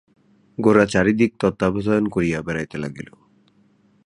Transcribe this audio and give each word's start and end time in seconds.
গোরা 0.57 0.85
চারি 0.85 1.13
দিক 1.13 1.31
তত্ত্বাবধান 1.39 2.03
করিয়া 2.07 2.39
বেড়াইতে 2.41 2.77
লাগিল। 2.77 3.09